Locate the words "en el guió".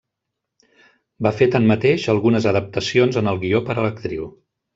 3.23-3.63